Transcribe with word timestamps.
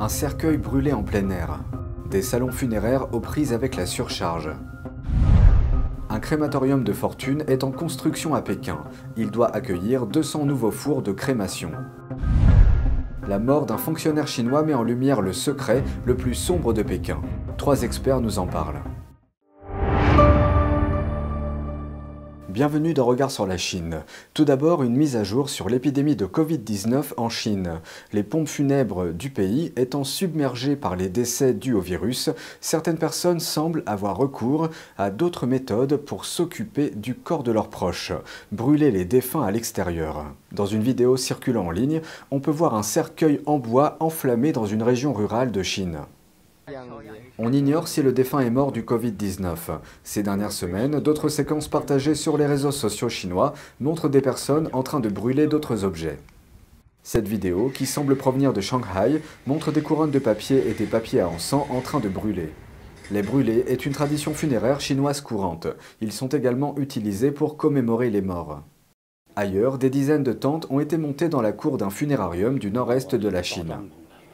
Un 0.00 0.08
cercueil 0.08 0.58
brûlé 0.58 0.92
en 0.92 1.02
plein 1.02 1.28
air. 1.28 1.58
Des 2.08 2.22
salons 2.22 2.52
funéraires 2.52 3.12
aux 3.12 3.18
prises 3.18 3.52
avec 3.52 3.74
la 3.74 3.84
surcharge. 3.84 4.48
Un 6.08 6.20
crématorium 6.20 6.84
de 6.84 6.92
fortune 6.92 7.42
est 7.48 7.64
en 7.64 7.72
construction 7.72 8.32
à 8.32 8.40
Pékin. 8.40 8.78
Il 9.16 9.32
doit 9.32 9.52
accueillir 9.52 10.06
200 10.06 10.44
nouveaux 10.44 10.70
fours 10.70 11.02
de 11.02 11.10
crémation. 11.10 11.72
La 13.26 13.40
mort 13.40 13.66
d'un 13.66 13.76
fonctionnaire 13.76 14.28
chinois 14.28 14.62
met 14.62 14.74
en 14.74 14.84
lumière 14.84 15.20
le 15.20 15.32
secret 15.32 15.82
le 16.04 16.14
plus 16.14 16.34
sombre 16.34 16.72
de 16.72 16.84
Pékin. 16.84 17.20
Trois 17.56 17.82
experts 17.82 18.20
nous 18.20 18.38
en 18.38 18.46
parlent. 18.46 18.82
Bienvenue 22.48 22.94
dans 22.94 23.04
Regard 23.04 23.30
sur 23.30 23.46
la 23.46 23.58
Chine. 23.58 24.04
Tout 24.32 24.46
d'abord, 24.46 24.82
une 24.82 24.96
mise 24.96 25.16
à 25.16 25.22
jour 25.22 25.50
sur 25.50 25.68
l'épidémie 25.68 26.16
de 26.16 26.24
Covid-19 26.24 27.12
en 27.18 27.28
Chine. 27.28 27.82
Les 28.14 28.22
pompes 28.22 28.48
funèbres 28.48 29.12
du 29.12 29.28
pays 29.28 29.70
étant 29.76 30.02
submergées 30.02 30.74
par 30.74 30.96
les 30.96 31.10
décès 31.10 31.52
dus 31.52 31.74
au 31.74 31.80
virus, 31.80 32.30
certaines 32.62 32.96
personnes 32.96 33.38
semblent 33.38 33.82
avoir 33.84 34.16
recours 34.16 34.70
à 34.96 35.10
d'autres 35.10 35.46
méthodes 35.46 35.96
pour 35.96 36.24
s'occuper 36.24 36.88
du 36.88 37.14
corps 37.14 37.42
de 37.42 37.52
leurs 37.52 37.68
proches, 37.68 38.12
brûler 38.50 38.90
les 38.90 39.04
défunts 39.04 39.44
à 39.44 39.50
l'extérieur. 39.50 40.24
Dans 40.50 40.64
une 40.64 40.82
vidéo 40.82 41.18
circulant 41.18 41.66
en 41.66 41.70
ligne, 41.70 42.00
on 42.30 42.40
peut 42.40 42.50
voir 42.50 42.74
un 42.74 42.82
cercueil 42.82 43.42
en 43.44 43.58
bois 43.58 43.98
enflammé 44.00 44.52
dans 44.52 44.64
une 44.64 44.82
région 44.82 45.12
rurale 45.12 45.52
de 45.52 45.62
Chine. 45.62 45.98
On 47.40 47.52
ignore 47.52 47.86
si 47.86 48.02
le 48.02 48.10
défunt 48.10 48.40
est 48.40 48.50
mort 48.50 48.72
du 48.72 48.82
Covid-19. 48.82 49.78
Ces 50.02 50.24
dernières 50.24 50.50
semaines, 50.50 50.98
d'autres 50.98 51.28
séquences 51.28 51.68
partagées 51.68 52.16
sur 52.16 52.36
les 52.36 52.46
réseaux 52.46 52.72
sociaux 52.72 53.08
chinois 53.08 53.54
montrent 53.78 54.08
des 54.08 54.20
personnes 54.20 54.68
en 54.72 54.82
train 54.82 54.98
de 54.98 55.08
brûler 55.08 55.46
d'autres 55.46 55.84
objets. 55.84 56.18
Cette 57.04 57.28
vidéo, 57.28 57.70
qui 57.72 57.86
semble 57.86 58.16
provenir 58.16 58.52
de 58.52 58.60
Shanghai, 58.60 59.22
montre 59.46 59.70
des 59.70 59.82
couronnes 59.82 60.10
de 60.10 60.18
papier 60.18 60.68
et 60.68 60.74
des 60.74 60.86
papiers 60.86 61.20
à 61.20 61.28
encens 61.28 61.64
en 61.70 61.80
train 61.80 62.00
de 62.00 62.08
brûler. 62.08 62.50
Les 63.12 63.22
brûlés 63.22 63.64
est 63.68 63.86
une 63.86 63.92
tradition 63.92 64.34
funéraire 64.34 64.80
chinoise 64.80 65.20
courante. 65.20 65.68
Ils 66.00 66.12
sont 66.12 66.28
également 66.28 66.74
utilisés 66.76 67.30
pour 67.30 67.56
commémorer 67.56 68.10
les 68.10 68.20
morts. 68.20 68.62
Ailleurs, 69.36 69.78
des 69.78 69.90
dizaines 69.90 70.24
de 70.24 70.32
tentes 70.32 70.66
ont 70.70 70.80
été 70.80 70.96
montées 70.96 71.28
dans 71.28 71.40
la 71.40 71.52
cour 71.52 71.78
d'un 71.78 71.90
funérarium 71.90 72.58
du 72.58 72.72
nord-est 72.72 73.14
de 73.14 73.28
la 73.28 73.44
Chine. 73.44 73.76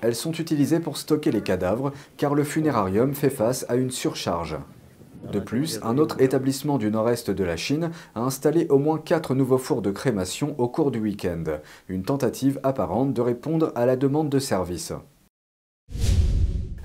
Elles 0.05 0.15
sont 0.15 0.33
utilisées 0.33 0.81
pour 0.81 0.99
stocker 0.99 1.31
les 1.31 1.41
cadavres 1.41 1.91
car 2.19 2.35
le 2.35 2.45
funérarium 2.45 3.15
fait 3.15 3.31
face 3.31 3.65
à 3.71 3.77
une 3.77 3.91
surcharge. 3.91 4.59
De 5.33 5.41
plus, 5.41 5.81
un 5.83 5.97
autre 5.97 6.21
établissement 6.21 6.77
du 6.77 6.91
nord-est 6.91 7.31
de 7.31 7.43
la 7.43 7.57
Chine 7.57 7.91
a 8.15 8.21
installé 8.21 8.67
au 8.69 8.79
moins 8.79 8.99
quatre 8.99 9.35
nouveaux 9.35 9.57
fours 9.57 9.81
de 9.81 9.91
crémation 9.91 10.55
au 10.59 10.69
cours 10.69 10.91
du 10.91 11.01
week-end, 11.01 11.45
une 11.89 12.03
tentative 12.03 12.61
apparente 12.63 13.15
de 13.15 13.23
répondre 13.23 13.73
à 13.75 13.87
la 13.87 13.97
demande 13.97 14.29
de 14.29 14.39
service. 14.39 14.93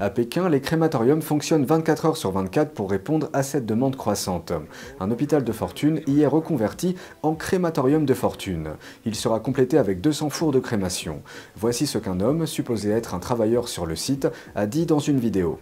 À 0.01 0.09
Pékin, 0.09 0.47
les 0.47 0.61
crématoriums 0.61 1.21
fonctionnent 1.21 1.65
24 1.65 2.05
heures 2.05 2.17
sur 2.17 2.31
24 2.31 2.73
pour 2.73 2.89
répondre 2.89 3.29
à 3.33 3.43
cette 3.43 3.65
demande 3.65 3.97
croissante. 3.97 4.53
Un 5.01 5.11
hôpital 5.11 5.43
de 5.43 5.51
fortune 5.51 6.01
y 6.07 6.21
est 6.21 6.27
reconverti 6.27 6.95
en 7.21 7.35
crématorium 7.35 8.05
de 8.05 8.13
fortune. 8.13 8.69
Il 9.05 9.13
sera 9.13 9.41
complété 9.41 9.77
avec 9.77 9.99
200 9.99 10.29
fours 10.29 10.53
de 10.53 10.59
crémation. 10.59 11.21
Voici 11.57 11.85
ce 11.85 11.97
qu'un 11.97 12.21
homme, 12.21 12.45
supposé 12.45 12.91
être 12.91 13.13
un 13.13 13.19
travailleur 13.19 13.67
sur 13.67 13.85
le 13.85 13.97
site, 13.97 14.29
a 14.55 14.67
dit 14.67 14.85
dans 14.85 14.99
une 14.99 15.19
vidéo. 15.19 15.59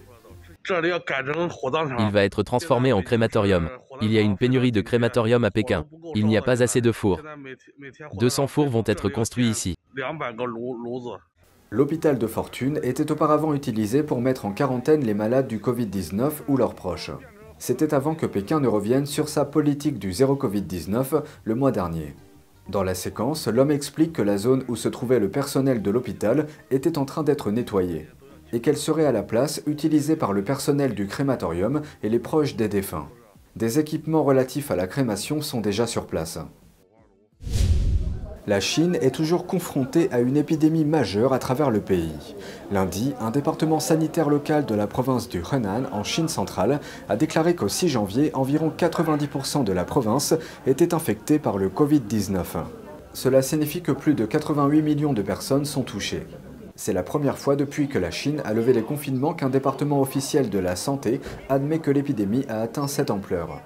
Il 0.70 2.12
va 2.12 2.24
être 2.24 2.44
transformé 2.44 2.94
en 2.94 3.02
crématorium. 3.02 3.70
Il 4.02 4.12
y 4.12 4.20
a 4.20 4.22
une 4.22 4.38
pénurie 4.38 4.72
de 4.72 4.82
crématorium 4.82 5.44
à 5.46 5.52
Pékin. 5.52 5.86
Il 6.14 6.28
n'y 6.28 6.38
a 6.38 6.44
pas 6.44 6.62
assez 6.62 6.82
de 6.82 6.92
fours. 6.92 7.22
200 8.14 8.46
fours 8.46 8.70
vont 8.70 8.84
être 8.86 9.10
construits 9.10 9.48
ici. 9.48 9.76
L'hôpital 11.70 12.18
de 12.18 12.28
fortune 12.28 12.80
était 12.82 13.12
auparavant 13.12 13.54
utilisé 13.54 14.02
pour 14.02 14.22
mettre 14.22 14.46
en 14.46 14.54
quarantaine 14.54 15.04
les 15.04 15.14
malades 15.14 15.50
du 15.50 15.60
Covid-19 15.60 16.32
ou 16.48 16.56
leurs 16.56 16.76
proches. 16.76 17.12
C'était 17.60 17.94
avant 17.94 18.16
que 18.16 18.26
Pékin 18.26 18.62
ne 18.62 18.70
revienne 18.70 19.06
sur 19.06 19.28
sa 19.28 19.44
politique 19.44 20.00
du 20.00 20.14
zéro 20.14 20.36
Covid-19 20.36 21.24
le 21.44 21.56
mois 21.56 21.74
dernier. 21.74 22.16
Dans 22.70 22.84
la 22.84 22.96
séquence, 22.96 23.50
l'homme 23.50 23.72
explique 23.72 24.14
que 24.14 24.22
la 24.22 24.38
zone 24.38 24.64
où 24.70 24.78
se 24.78 24.88
trouvait 24.88 25.20
le 25.20 25.30
personnel 25.30 25.82
de 25.82 25.92
l'hôpital 25.92 26.48
était 26.72 26.98
en 26.98 27.04
train 27.04 27.24
d'être 27.24 27.52
nettoyée 27.52 28.08
et 28.54 28.62
qu'elle 28.62 28.78
serait 28.78 29.06
à 29.06 29.12
la 29.12 29.24
place 29.24 29.62
utilisée 29.68 30.16
par 30.16 30.32
le 30.32 30.46
personnel 30.46 30.96
du 30.96 31.06
crématorium 31.06 31.82
et 32.02 32.08
les 32.08 32.20
proches 32.20 32.56
des 32.56 32.70
défunts. 32.70 33.10
Des 33.58 33.78
équipements 33.78 34.24
relatifs 34.24 34.72
à 34.72 34.78
la 34.78 34.88
crémation 34.88 35.42
sont 35.42 35.60
déjà 35.60 35.86
sur 35.86 36.08
place. 36.08 36.40
La 38.48 38.62
Chine 38.62 38.98
est 39.02 39.14
toujours 39.14 39.46
confrontée 39.46 40.08
à 40.14 40.22
une 40.22 40.38
épidémie 40.38 40.86
majeure 40.86 41.34
à 41.34 41.40
travers 41.40 41.70
le 41.70 41.82
pays. 41.82 42.16
Lundi, 42.72 43.14
un 43.20 43.30
département 43.30 43.82
sanitaire 43.82 44.30
local 44.30 44.66
de 44.66 44.74
la 44.74 44.88
province 44.88 45.28
du 45.28 45.42
Henan, 45.52 45.84
en 45.92 46.06
Chine 46.06 46.30
centrale, 46.30 46.80
a 47.10 47.18
déclaré 47.18 47.56
qu'au 47.56 47.68
6 47.68 47.90
janvier, 47.90 48.32
environ 48.34 48.72
90% 48.76 49.66
de 49.66 49.74
la 49.74 49.84
province 49.84 50.34
était 50.66 50.94
infectée 50.94 51.40
par 51.40 51.58
le 51.58 51.68
Covid-19. 51.68 52.46
Cela 53.12 53.42
signifie 53.42 53.82
que 53.82 53.92
plus 53.92 54.14
de 54.14 54.26
88 54.26 54.82
millions 54.82 55.14
de 55.14 55.22
personnes 55.22 55.66
sont 55.66 55.84
touchées. 55.84 56.26
C'est 56.78 56.94
la 56.94 57.04
première 57.04 57.38
fois 57.38 57.58
depuis 57.58 57.90
que 57.90 58.00
la 58.00 58.12
Chine 58.12 58.42
a 58.46 58.54
levé 58.54 58.72
les 58.72 58.82
confinements 58.82 59.34
qu'un 59.34 59.50
département 59.50 60.00
officiel 60.00 60.50
de 60.50 60.60
la 60.60 60.78
santé 60.78 61.20
admet 61.50 61.80
que 61.80 61.92
l'épidémie 61.92 62.46
a 62.48 62.62
atteint 62.62 62.88
cette 62.88 63.12
ampleur. 63.12 63.60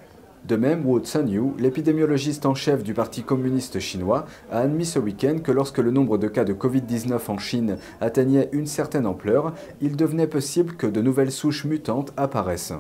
De 0.46 0.56
même, 0.56 0.86
Wu 0.88 1.00
Tsanyu, 1.02 1.54
l'épidémiologiste 1.60 2.46
en 2.46 2.56
chef 2.56 2.84
du 2.84 2.94
Parti 2.94 3.22
communiste 3.22 3.80
chinois, 3.80 4.26
a 4.52 4.62
admis 4.62 4.86
ce 4.86 4.98
week-end 4.98 5.38
que 5.44 5.52
lorsque 5.52 5.78
le 5.78 5.92
nombre 5.92 6.18
de 6.18 6.28
cas 6.28 6.44
de 6.44 6.54
Covid-19 6.54 7.20
en 7.28 7.38
Chine 7.38 7.78
atteignait 8.00 8.50
une 8.52 8.66
certaine 8.66 9.06
ampleur, 9.06 9.54
il 9.82 9.96
devenait 9.96 10.28
possible 10.28 10.74
que 10.74 10.88
de 10.88 11.02
nouvelles 11.02 11.32
souches 11.32 11.66
mutantes 11.66 12.12
apparaissent. 12.18 12.74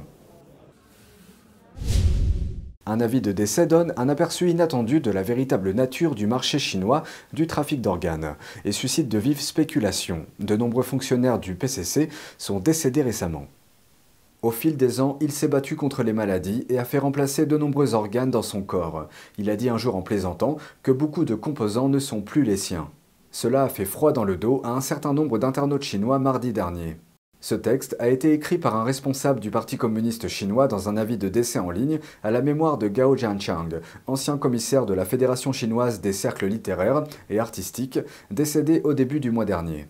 Un 2.87 2.99
avis 2.99 3.21
de 3.21 3.31
décès 3.31 3.67
donne 3.67 3.93
un 3.95 4.09
aperçu 4.09 4.49
inattendu 4.49 4.99
de 4.99 5.11
la 5.11 5.21
véritable 5.21 5.71
nature 5.71 6.15
du 6.15 6.25
marché 6.25 6.57
chinois 6.57 7.03
du 7.31 7.45
trafic 7.45 7.79
d'organes 7.79 8.35
et 8.65 8.71
suscite 8.71 9.07
de 9.07 9.19
vives 9.19 9.39
spéculations. 9.39 10.25
De 10.39 10.57
nombreux 10.57 10.83
fonctionnaires 10.83 11.39
du 11.39 11.53
PCC 11.53 12.09
sont 12.39 12.59
décédés 12.59 13.03
récemment. 13.03 13.45
Au 14.41 14.49
fil 14.49 14.75
des 14.75 15.01
ans, 15.01 15.19
il 15.21 15.31
s'est 15.31 15.47
battu 15.47 15.75
contre 15.75 16.01
les 16.01 16.13
maladies 16.13 16.65
et 16.67 16.79
a 16.79 16.83
fait 16.83 16.97
remplacer 16.97 17.45
de 17.45 17.57
nombreux 17.57 17.93
organes 17.93 18.31
dans 18.31 18.41
son 18.41 18.63
corps. 18.63 19.07
Il 19.37 19.51
a 19.51 19.55
dit 19.55 19.69
un 19.69 19.77
jour 19.77 19.95
en 19.95 20.01
plaisantant 20.01 20.57
que 20.81 20.91
beaucoup 20.91 21.25
de 21.25 21.35
composants 21.35 21.89
ne 21.89 21.99
sont 21.99 22.21
plus 22.21 22.41
les 22.41 22.57
siens. 22.57 22.89
Cela 23.29 23.63
a 23.63 23.69
fait 23.69 23.85
froid 23.85 24.11
dans 24.11 24.23
le 24.23 24.37
dos 24.37 24.59
à 24.63 24.71
un 24.71 24.81
certain 24.81 25.13
nombre 25.13 25.37
d'internautes 25.37 25.83
chinois 25.83 26.17
mardi 26.17 26.53
dernier. 26.53 26.97
Ce 27.39 27.53
texte 27.53 27.95
a 27.99 28.09
été 28.09 28.33
écrit 28.33 28.57
par 28.57 28.75
un 28.75 28.83
responsable 28.83 29.39
du 29.39 29.51
Parti 29.51 29.77
communiste 29.77 30.27
chinois 30.27 30.67
dans 30.67 30.89
un 30.89 30.97
avis 30.97 31.17
de 31.17 31.29
décès 31.29 31.59
en 31.59 31.69
ligne 31.69 31.99
à 32.23 32.31
la 32.31 32.41
mémoire 32.41 32.79
de 32.79 32.87
Gao 32.87 33.15
Jianchang, 33.15 33.79
ancien 34.07 34.39
commissaire 34.39 34.87
de 34.87 34.95
la 34.95 35.05
Fédération 35.05 35.51
chinoise 35.51 36.01
des 36.01 36.13
cercles 36.13 36.47
littéraires 36.47 37.03
et 37.29 37.39
artistiques, 37.39 37.99
décédé 38.31 38.81
au 38.83 38.95
début 38.95 39.19
du 39.19 39.29
mois 39.29 39.45
dernier. 39.45 39.87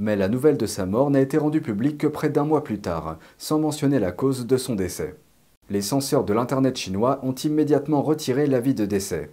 Mais 0.00 0.14
la 0.14 0.28
nouvelle 0.28 0.56
de 0.56 0.66
sa 0.66 0.86
mort 0.86 1.10
n'a 1.10 1.20
été 1.20 1.38
rendue 1.38 1.60
publique 1.60 1.98
que 1.98 2.06
près 2.06 2.28
d'un 2.28 2.44
mois 2.44 2.62
plus 2.62 2.78
tard, 2.78 3.18
sans 3.36 3.58
mentionner 3.58 3.98
la 3.98 4.12
cause 4.12 4.46
de 4.46 4.56
son 4.56 4.76
décès. 4.76 5.16
Les 5.70 5.82
censeurs 5.82 6.22
de 6.22 6.32
l'Internet 6.32 6.76
chinois 6.76 7.18
ont 7.24 7.34
immédiatement 7.34 8.00
retiré 8.00 8.46
l'avis 8.46 8.74
de 8.74 8.86
décès. 8.86 9.30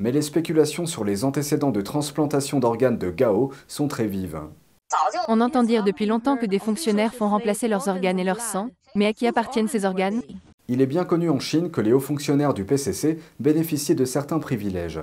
Mais 0.00 0.10
les 0.10 0.22
spéculations 0.22 0.86
sur 0.86 1.04
les 1.04 1.24
antécédents 1.24 1.70
de 1.70 1.80
transplantation 1.80 2.58
d'organes 2.58 2.98
de 2.98 3.10
Gao 3.10 3.52
sont 3.68 3.86
très 3.86 4.08
vives. 4.08 4.40
On 5.28 5.40
entend 5.40 5.62
dire 5.62 5.84
depuis 5.84 6.06
longtemps 6.06 6.36
que 6.36 6.46
des 6.46 6.58
fonctionnaires 6.58 7.14
font 7.14 7.28
remplacer 7.28 7.68
leurs 7.68 7.86
organes 7.86 8.18
et 8.18 8.24
leur 8.24 8.40
sang, 8.40 8.70
mais 8.96 9.06
à 9.06 9.12
qui 9.12 9.28
appartiennent 9.28 9.68
ces 9.68 9.84
organes? 9.84 10.22
Il 10.66 10.80
est 10.80 10.86
bien 10.86 11.04
connu 11.04 11.30
en 11.30 11.38
Chine 11.38 11.70
que 11.70 11.80
les 11.80 11.92
hauts 11.92 12.00
fonctionnaires 12.00 12.54
du 12.54 12.64
PCC 12.64 13.20
bénéficient 13.38 13.94
de 13.94 14.04
certains 14.04 14.40
privilèges 14.40 15.00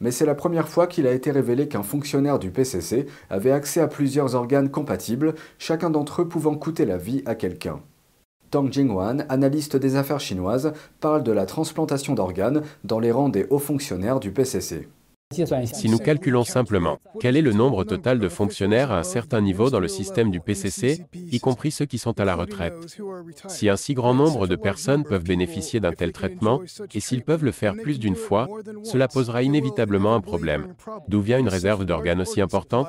mais 0.00 0.10
c'est 0.10 0.26
la 0.26 0.34
première 0.34 0.68
fois 0.68 0.86
qu'il 0.86 1.06
a 1.06 1.12
été 1.12 1.30
révélé 1.30 1.68
qu'un 1.68 1.82
fonctionnaire 1.82 2.38
du 2.38 2.50
PCC 2.50 3.06
avait 3.28 3.52
accès 3.52 3.80
à 3.80 3.88
plusieurs 3.88 4.34
organes 4.34 4.70
compatibles, 4.70 5.34
chacun 5.58 5.90
d'entre 5.90 6.22
eux 6.22 6.28
pouvant 6.28 6.56
coûter 6.56 6.84
la 6.84 6.96
vie 6.96 7.22
à 7.26 7.34
quelqu'un. 7.34 7.80
Tang 8.50 8.72
Jingwan, 8.72 9.26
analyste 9.28 9.76
des 9.76 9.94
affaires 9.94 10.18
chinoises, 10.18 10.72
parle 10.98 11.22
de 11.22 11.30
la 11.30 11.46
transplantation 11.46 12.14
d'organes 12.14 12.62
dans 12.82 12.98
les 12.98 13.12
rangs 13.12 13.28
des 13.28 13.46
hauts 13.50 13.60
fonctionnaires 13.60 14.18
du 14.18 14.32
PCC. 14.32 14.88
Si 15.32 15.88
nous 15.88 15.98
calculons 15.98 16.42
simplement 16.42 16.98
quel 17.20 17.36
est 17.36 17.42
le 17.42 17.52
nombre 17.52 17.84
total 17.84 18.18
de 18.18 18.28
fonctionnaires 18.28 18.90
à 18.90 18.98
un 18.98 19.04
certain 19.04 19.40
niveau 19.40 19.70
dans 19.70 19.78
le 19.78 19.86
système 19.86 20.32
du 20.32 20.40
PCC, 20.40 21.04
y 21.14 21.38
compris 21.38 21.70
ceux 21.70 21.84
qui 21.84 21.98
sont 21.98 22.18
à 22.18 22.24
la 22.24 22.34
retraite, 22.34 22.98
si 23.46 23.68
un 23.68 23.76
si 23.76 23.94
grand 23.94 24.12
nombre 24.12 24.48
de 24.48 24.56
personnes 24.56 25.04
peuvent 25.04 25.22
bénéficier 25.22 25.78
d'un 25.78 25.92
tel 25.92 26.10
traitement, 26.10 26.60
et 26.92 26.98
s'ils 26.98 27.22
peuvent 27.22 27.44
le 27.44 27.52
faire 27.52 27.76
plus 27.76 28.00
d'une 28.00 28.16
fois, 28.16 28.48
cela 28.82 29.06
posera 29.06 29.44
inévitablement 29.44 30.16
un 30.16 30.20
problème. 30.20 30.74
D'où 31.06 31.20
vient 31.20 31.38
une 31.38 31.48
réserve 31.48 31.84
d'organes 31.84 32.22
aussi 32.22 32.40
importante? 32.40 32.88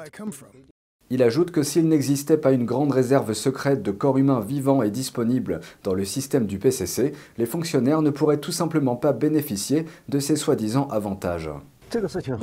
Il 1.11 1.21
ajoute 1.21 1.51
que 1.51 1.61
s'il 1.61 1.89
n'existait 1.89 2.37
pas 2.37 2.53
une 2.53 2.65
grande 2.65 2.91
réserve 2.91 3.33
secrète 3.33 3.83
de 3.83 3.91
corps 3.91 4.17
humains 4.17 4.39
vivants 4.39 4.81
et 4.81 4.89
disponibles 4.89 5.59
dans 5.83 5.93
le 5.93 6.05
système 6.05 6.47
du 6.47 6.57
PCC, 6.57 7.13
les 7.37 7.45
fonctionnaires 7.45 8.01
ne 8.01 8.09
pourraient 8.09 8.39
tout 8.39 8.51
simplement 8.51 8.95
pas 8.95 9.13
bénéficier 9.13 9.85
de 10.09 10.19
ces 10.19 10.37
soi-disant 10.37 10.87
avantages. 10.87 11.51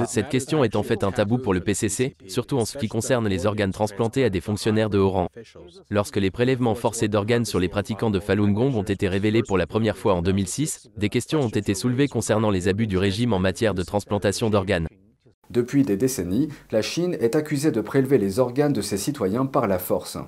Cette 0.06 0.28
question 0.28 0.64
est 0.64 0.76
en 0.76 0.82
fait 0.82 1.04
un 1.04 1.12
tabou 1.12 1.38
pour 1.38 1.54
le 1.54 1.60
PCC, 1.60 2.16
surtout 2.26 2.58
en 2.58 2.64
ce 2.64 2.78
qui 2.78 2.88
concerne 2.88 3.28
les 3.28 3.46
organes 3.46 3.72
transplantés 3.72 4.24
à 4.24 4.30
des 4.30 4.40
fonctionnaires 4.40 4.90
de 4.90 4.98
haut 4.98 5.10
rang. 5.10 5.28
Lorsque 5.90 6.16
les 6.16 6.30
prélèvements 6.30 6.74
forcés 6.74 7.08
d'organes 7.08 7.44
sur 7.44 7.58
les 7.58 7.68
pratiquants 7.68 8.10
de 8.10 8.20
Falun 8.20 8.52
Gong 8.52 8.74
ont 8.74 8.82
été 8.82 9.08
révélés 9.08 9.42
pour 9.42 9.58
la 9.58 9.66
première 9.66 9.96
fois 9.96 10.14
en 10.14 10.22
2006, 10.22 10.90
des 10.96 11.08
questions 11.08 11.40
ont 11.40 11.48
été 11.48 11.74
soulevées 11.74 12.08
concernant 12.08 12.50
les 12.50 12.68
abus 12.68 12.86
du 12.86 12.98
régime 12.98 13.32
en 13.32 13.38
matière 13.38 13.74
de 13.74 13.82
transplantation 13.82 14.50
d'organes. 14.50 14.88
Depuis 15.50 15.82
des 15.82 15.96
décennies, 15.96 16.48
la 16.70 16.82
Chine 16.82 17.16
est 17.20 17.34
accusée 17.34 17.70
de 17.70 17.80
prélever 17.80 18.18
les 18.18 18.38
organes 18.38 18.74
de 18.74 18.82
ses 18.82 18.98
citoyens 18.98 19.46
par 19.46 19.66
la 19.66 19.78
force. 19.78 20.18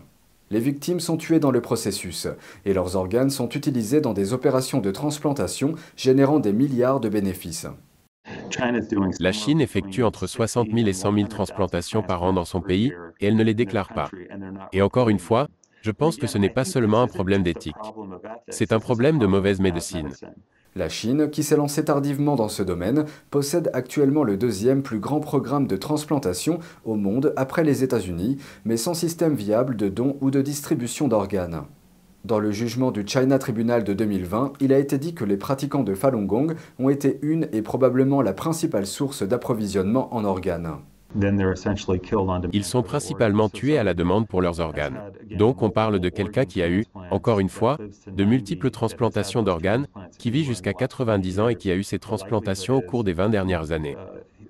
Les 0.51 0.61
victimes 0.61 0.99
sont 0.99 1.17
tuées 1.17 1.39
dans 1.39 1.53
le 1.53 1.61
processus 1.61 2.27
et 2.65 2.73
leurs 2.73 2.97
organes 2.97 3.31
sont 3.31 3.51
utilisés 3.51 4.01
dans 4.01 4.15
des 4.15 4.33
opérations 4.33 4.81
de 4.81 4.91
transplantation 4.91 5.75
générant 5.95 6.41
des 6.41 6.53
milliards 6.53 7.01
de 7.01 7.09
bénéfices. 7.09 7.67
La 9.21 9.33
Chine 9.33 9.61
effectue 9.61 10.03
entre 10.03 10.27
60 10.27 10.69
000 10.73 10.89
et 10.89 10.93
100 10.93 11.15
000 11.15 11.29
transplantations 11.29 12.03
par 12.03 12.23
an 12.23 12.33
dans 12.33 12.45
son 12.45 12.61
pays 12.61 12.93
et 13.21 13.27
elle 13.27 13.37
ne 13.37 13.45
les 13.45 13.55
déclare 13.55 13.93
pas. 13.93 14.11
Et 14.73 14.83
encore 14.83 15.09
une 15.09 15.19
fois, 15.19 15.49
je 15.83 15.91
pense 15.91 16.17
que 16.17 16.27
ce 16.27 16.39
n'est 16.39 16.51
pas 16.51 16.65
seulement 16.65 17.03
un 17.03 17.07
problème 17.07 17.43
d'éthique. 17.43 17.75
C'est 18.49 18.73
un 18.73 18.81
problème 18.81 19.19
de 19.19 19.27
mauvaise 19.27 19.61
médecine. 19.61 20.11
La 20.77 20.89
Chine, 20.89 21.31
qui 21.31 21.43
s'est 21.43 21.57
lancée 21.57 21.85
tardivement 21.85 22.37
dans 22.37 22.49
ce 22.49 22.63
domaine, 22.63 23.05
possède 23.31 23.71
actuellement 23.73 24.23
le 24.23 24.37
deuxième 24.37 24.83
plus 24.83 25.01
grand 25.01 25.19
programme 25.19 25.67
de 25.67 25.77
transplantation 25.77 26.61
au 26.85 26.95
monde 26.95 27.33
après 27.37 27.65
les 27.65 27.83
États-Unis, 27.83 28.39
mais 28.65 28.77
sans 28.77 28.95
système 28.95 29.35
viable 29.35 29.75
de 29.75 29.89
don 29.89 30.17
ou 30.21 30.31
de 30.31 30.43
distribution 30.43 31.09
d'organes. 31.09 31.65
Dans 32.25 32.39
le 32.39 32.51
jugement 32.51 32.91
du 32.91 33.03
China 33.07 33.39
Tribunal 33.39 33.83
de 33.83 33.95
2020, 33.95 34.53
il 34.61 34.75
a 34.75 34.79
été 34.79 34.99
dit 34.99 35.15
que 35.15 35.25
les 35.25 35.39
pratiquants 35.39 35.83
de 35.83 35.95
Falun 35.95 36.25
Gong 36.25 36.55
ont 36.79 36.91
été 36.91 37.19
une 37.23 37.49
et 37.53 37.63
probablement 37.63 38.21
la 38.21 38.35
principale 38.35 38.87
source 38.87 39.23
d'approvisionnement 39.23 40.15
en 40.15 40.25
organes. 40.25 40.77
Ils 42.53 42.65
sont 42.65 42.83
principalement 42.83 43.49
tués 43.49 43.79
à 43.79 43.85
la 43.85 43.95
demande 43.95 44.29
pour 44.29 44.43
leurs 44.43 44.61
organes. 44.61 45.01
Donc 45.31 45.63
on 45.63 45.71
parle 45.71 45.99
de 45.99 46.09
quelqu'un 46.09 46.45
qui 46.45 46.63
a 46.63 46.69
eu, 46.69 46.85
encore 47.11 47.41
une 47.41 47.49
fois, 47.49 47.79
de 48.07 48.25
multiples 48.25 48.71
transplantations 48.71 49.43
d'organes, 49.43 49.87
qui 50.19 50.31
vit 50.31 50.45
jusqu'à 50.45 50.73
90 50.73 51.41
ans 51.41 51.49
et 51.49 51.57
qui 51.57 51.71
a 51.71 51.75
eu 51.75 51.83
ces 51.83 51.99
transplantations 51.99 52.77
au 52.77 52.83
cours 52.83 53.03
des 53.03 53.13
20 53.13 53.31
dernières 53.31 53.73
années. 53.73 53.97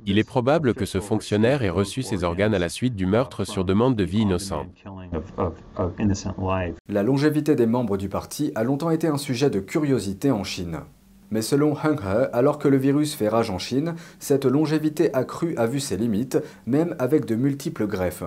Il 0.07 0.19
est 0.19 0.25
probable 0.25 0.75
que 0.75 0.85
ce 0.85 1.01
fonctionnaire 1.01 1.63
ait 1.63 1.71
reçu 1.71 2.03
ses 2.03 2.25
organes 2.25 2.55
à 2.55 2.59
la 2.59 2.69
suite 2.69 2.95
du 2.95 3.07
meurtre 3.07 3.45
sur 3.45 3.65
demande 3.65 3.97
de 3.97 4.05
vie 4.05 4.21
innocente. 4.21 4.69
La 6.89 7.03
longévité 7.03 7.55
des 7.55 7.67
membres 7.67 7.97
du 7.97 8.09
parti 8.09 8.53
a 8.55 8.65
longtemps 8.65 8.91
été 8.91 9.07
un 9.07 9.19
sujet 9.19 9.51
de 9.51 9.61
curiosité 9.61 10.31
en 10.31 10.45
Chine. 10.45 10.81
Mais 11.31 11.43
selon 11.43 11.77
Heng 11.77 12.01
He, 12.01 12.29
alors 12.33 12.59
que 12.59 12.69
le 12.69 12.77
virus 12.77 13.15
fait 13.15 13.29
rage 13.29 13.51
en 13.51 13.59
Chine, 13.59 13.95
cette 14.19 14.47
longévité 14.47 15.15
accrue 15.15 15.55
a 15.57 15.67
vu 15.67 15.79
ses 15.79 15.97
limites, 15.97 16.39
même 16.67 16.97
avec 16.99 17.25
de 17.25 17.37
multiples 17.37 17.87
greffes. 17.87 18.25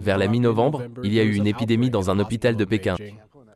Vers 0.00 0.18
la 0.18 0.28
mi-novembre, 0.28 0.82
il 1.02 1.14
y 1.14 1.20
a 1.20 1.22
eu 1.22 1.34
une 1.34 1.46
épidémie 1.46 1.90
dans 1.90 2.10
un 2.10 2.18
hôpital 2.18 2.56
de 2.56 2.64
Pékin. 2.64 2.96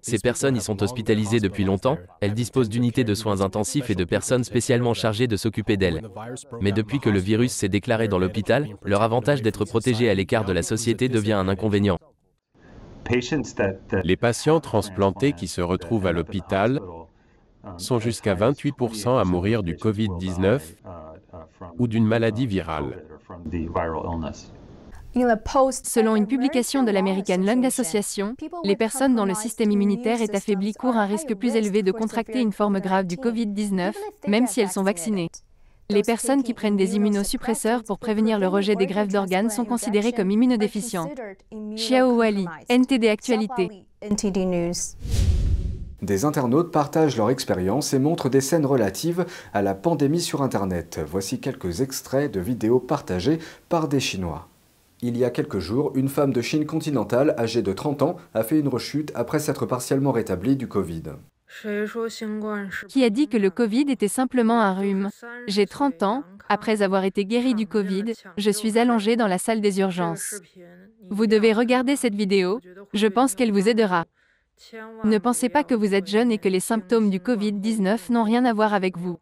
Ces 0.08 0.18
personnes 0.20 0.56
y 0.56 0.60
sont 0.60 0.84
hospitalisées 0.84 1.40
depuis 1.40 1.64
longtemps, 1.64 1.98
elles 2.20 2.32
disposent 2.32 2.68
d'unités 2.68 3.02
de 3.02 3.14
soins 3.14 3.40
intensifs 3.40 3.90
et 3.90 3.96
de 3.96 4.04
personnes 4.04 4.44
spécialement 4.44 4.94
chargées 4.94 5.26
de 5.26 5.36
s'occuper 5.36 5.76
d'elles. 5.76 6.00
Mais 6.60 6.70
depuis 6.70 7.00
que 7.00 7.10
le 7.10 7.18
virus 7.18 7.50
s'est 7.50 7.68
déclaré 7.68 8.06
dans 8.06 8.20
l'hôpital, 8.20 8.68
leur 8.84 9.02
avantage 9.02 9.42
d'être 9.42 9.64
protégés 9.64 10.08
à 10.08 10.14
l'écart 10.14 10.44
de 10.44 10.52
la 10.52 10.62
société 10.62 11.08
devient 11.08 11.32
un 11.32 11.48
inconvénient. 11.48 11.98
Les 14.04 14.16
patients 14.16 14.60
transplantés 14.60 15.32
qui 15.32 15.48
se 15.48 15.60
retrouvent 15.60 16.06
à 16.06 16.12
l'hôpital 16.12 16.80
sont 17.76 17.98
jusqu'à 17.98 18.36
28% 18.36 19.20
à 19.20 19.24
mourir 19.24 19.64
du 19.64 19.74
Covid-19 19.74 20.60
ou 21.80 21.88
d'une 21.88 22.06
maladie 22.06 22.46
virale. 22.46 23.02
Selon 25.16 26.14
une 26.14 26.26
publication 26.26 26.82
de 26.82 26.90
l'American 26.90 27.38
Lung 27.38 27.64
Association, 27.64 28.36
les 28.64 28.76
personnes 28.76 29.14
dont 29.14 29.24
le 29.24 29.32
système 29.32 29.70
immunitaire 29.70 30.20
est 30.20 30.34
affaibli 30.34 30.74
courent 30.74 30.96
un 30.96 31.06
risque 31.06 31.34
plus 31.34 31.56
élevé 31.56 31.82
de 31.82 31.90
contracter 31.90 32.40
une 32.40 32.52
forme 32.52 32.80
grave 32.80 33.06
du 33.06 33.16
Covid-19, 33.16 33.94
même 34.28 34.46
si 34.46 34.60
elles 34.60 34.70
sont 34.70 34.82
vaccinées. 34.82 35.30
Les 35.88 36.02
personnes 36.02 36.42
qui 36.42 36.52
prennent 36.52 36.76
des 36.76 36.96
immunosuppresseurs 36.96 37.82
pour 37.82 37.98
prévenir 37.98 38.38
le 38.38 38.46
rejet 38.46 38.76
des 38.76 38.86
greffes 38.86 39.08
d'organes 39.08 39.48
sont 39.48 39.64
considérées 39.64 40.12
comme 40.12 40.30
immunodéficientes. 40.30 41.18
Xiao 41.76 42.16
Wali, 42.16 42.46
NTD 42.68 43.08
Actualité. 43.08 43.86
Des 46.02 46.24
internautes 46.26 46.72
partagent 46.72 47.16
leur 47.16 47.30
expérience 47.30 47.94
et 47.94 47.98
montrent 47.98 48.28
des 48.28 48.42
scènes 48.42 48.66
relatives 48.66 49.24
à 49.54 49.62
la 49.62 49.74
pandémie 49.74 50.20
sur 50.20 50.42
Internet. 50.42 51.00
Voici 51.06 51.40
quelques 51.40 51.80
extraits 51.80 52.30
de 52.30 52.40
vidéos 52.40 52.80
partagées 52.80 53.38
par 53.70 53.88
des 53.88 54.00
Chinois. 54.00 54.48
Il 55.02 55.16
y 55.18 55.24
a 55.24 55.30
quelques 55.30 55.58
jours, 55.58 55.92
une 55.94 56.08
femme 56.08 56.32
de 56.32 56.40
Chine 56.40 56.64
continentale 56.64 57.34
âgée 57.38 57.62
de 57.62 57.72
30 57.72 58.02
ans 58.02 58.16
a 58.32 58.42
fait 58.42 58.58
une 58.58 58.68
rechute 58.68 59.12
après 59.14 59.38
s'être 59.38 59.66
partiellement 59.66 60.12
rétablie 60.12 60.56
du 60.56 60.68
Covid. 60.68 61.02
Qui 62.88 63.04
a 63.04 63.10
dit 63.10 63.28
que 63.28 63.36
le 63.36 63.50
Covid 63.50 63.86
était 63.88 64.08
simplement 64.08 64.60
un 64.60 64.74
rhume 64.74 65.10
J'ai 65.46 65.66
30 65.66 66.02
ans, 66.02 66.24
après 66.48 66.82
avoir 66.82 67.04
été 67.04 67.24
guérie 67.24 67.54
du 67.54 67.66
Covid, 67.66 68.14
je 68.36 68.50
suis 68.50 68.78
allongée 68.78 69.16
dans 69.16 69.26
la 69.26 69.38
salle 69.38 69.60
des 69.60 69.80
urgences. 69.80 70.40
Vous 71.10 71.26
devez 71.26 71.52
regarder 71.52 71.96
cette 71.96 72.14
vidéo, 72.14 72.60
je 72.94 73.06
pense 73.06 73.34
qu'elle 73.34 73.52
vous 73.52 73.68
aidera. 73.68 74.06
Ne 75.04 75.18
pensez 75.18 75.50
pas 75.50 75.64
que 75.64 75.74
vous 75.74 75.94
êtes 75.94 76.06
jeune 76.06 76.32
et 76.32 76.38
que 76.38 76.48
les 76.48 76.60
symptômes 76.60 77.10
du 77.10 77.18
Covid-19 77.18 78.10
n'ont 78.10 78.24
rien 78.24 78.44
à 78.44 78.54
voir 78.54 78.72
avec 78.72 78.96
vous. 78.96 79.18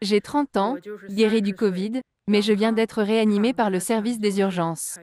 J'ai 0.00 0.20
30 0.20 0.56
ans, 0.56 0.76
guéri 1.10 1.42
du 1.42 1.54
Covid, 1.54 2.00
mais 2.32 2.40
je 2.40 2.54
viens 2.54 2.72
d'être 2.72 3.02
réanimé 3.02 3.52
par 3.52 3.68
le 3.68 3.78
service 3.78 4.18
des 4.18 4.40
urgences. 4.40 4.98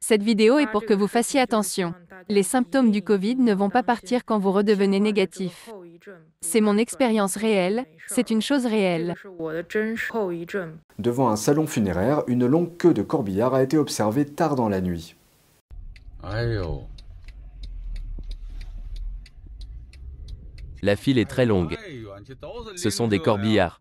Cette 0.00 0.22
vidéo 0.22 0.58
est 0.58 0.70
pour 0.70 0.84
que 0.84 0.92
vous 0.92 1.06
fassiez 1.06 1.40
attention. 1.40 1.94
Les 2.28 2.42
symptômes 2.42 2.90
du 2.90 3.00
Covid 3.00 3.36
ne 3.36 3.54
vont 3.54 3.70
pas 3.70 3.82
partir 3.82 4.26
quand 4.26 4.38
vous 4.38 4.52
redevenez 4.52 5.00
négatif. 5.00 5.70
C'est 6.42 6.60
mon 6.60 6.76
expérience 6.76 7.36
réelle, 7.38 7.86
c'est 8.06 8.28
une 8.28 8.42
chose 8.42 8.66
réelle. 8.66 9.14
Devant 10.98 11.30
un 11.30 11.36
salon 11.36 11.66
funéraire, 11.66 12.22
une 12.26 12.46
longue 12.46 12.76
queue 12.76 12.92
de 12.92 13.02
corbillards 13.02 13.54
a 13.54 13.62
été 13.62 13.78
observée 13.78 14.26
tard 14.26 14.56
dans 14.56 14.68
la 14.68 14.82
nuit. 14.82 15.16
La 20.82 20.96
file 20.96 21.18
est 21.18 21.30
très 21.30 21.46
longue. 21.46 21.78
Ce 22.76 22.90
sont 22.90 23.08
des 23.08 23.20
corbillards. 23.20 23.80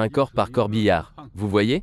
Un 0.00 0.08
corps 0.08 0.30
par 0.30 0.52
corbillard, 0.52 1.12
vous 1.34 1.48
voyez? 1.48 1.82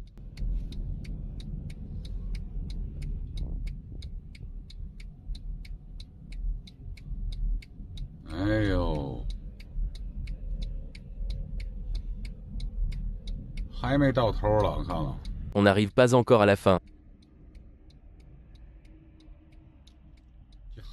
On 15.53 15.61
n'arrive 15.61 15.91
pas 15.91 16.13
encore 16.13 16.41
à 16.41 16.45
la 16.45 16.55
fin. 16.55 16.79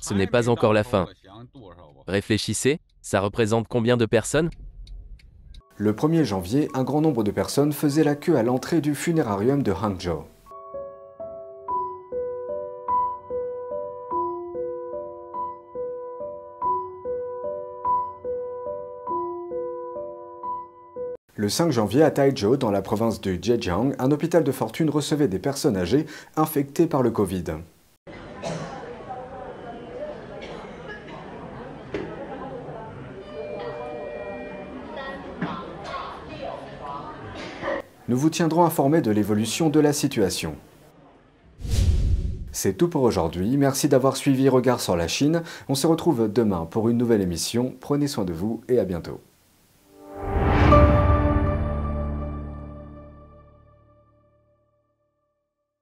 Ce 0.01 0.13
n'est 0.13 0.27
pas 0.27 0.49
encore 0.49 0.73
la 0.73 0.83
fin. 0.83 1.07
Réfléchissez, 2.09 2.81
ça 3.01 3.21
représente 3.21 3.69
combien 3.69 3.97
de 3.97 4.07
personnes? 4.07 4.51
Le 5.85 5.93
1er 5.93 6.23
janvier, 6.23 6.69
un 6.75 6.85
grand 6.85 7.01
nombre 7.01 7.25
de 7.25 7.33
personnes 7.33 7.73
faisaient 7.73 8.05
la 8.05 8.15
queue 8.15 8.37
à 8.37 8.45
l'entrée 8.45 8.81
du 8.81 8.95
funérarium 8.95 9.65
de 9.65 9.73
Hangzhou. 9.73 10.23
Le 21.35 21.49
5 21.49 21.73
janvier, 21.73 22.05
à 22.05 22.13
Taizhou, 22.13 22.57
dans 22.57 22.71
la 22.71 22.81
province 22.81 23.21
de 23.21 23.33
Zhejiang, 23.33 23.97
un 23.99 24.13
hôpital 24.13 24.45
de 24.45 24.53
fortune 24.53 24.89
recevait 24.89 25.27
des 25.27 25.41
personnes 25.41 25.77
âgées 25.77 26.07
infectées 26.37 26.87
par 26.87 27.03
le 27.03 27.11
Covid. 27.11 27.43
Nous 38.09 38.17
vous 38.17 38.31
tiendrons 38.31 38.65
informés 38.65 39.01
de 39.01 39.11
l'évolution 39.11 39.71
de 39.71 39.79
la 39.79 39.93
situation. 39.93 40.57
C'est 42.51 42.77
tout 42.77 42.89
pour 42.89 43.03
aujourd'hui, 43.03 43.57
merci 43.57 43.89
d'avoir 43.89 44.17
suivi 44.17 44.49
Regard 44.49 44.81
sur 44.81 44.97
la 44.97 45.09
Chine. 45.09 45.43
On 45.69 45.75
se 45.75 45.87
retrouve 45.87 46.31
demain 46.31 46.67
pour 46.67 46.89
une 46.89 46.99
nouvelle 46.99 47.23
émission. 47.23 47.75
Prenez 47.81 48.09
soin 48.09 48.25
de 48.25 48.33
vous 48.33 48.61
et 48.69 48.79
à 48.79 48.85
bientôt. 48.85 49.21